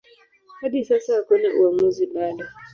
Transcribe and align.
Hadi 0.61 0.83
sasa 0.85 1.15
hakuna 1.15 1.49
uamuzi 1.61 2.05
bado. 2.05 2.45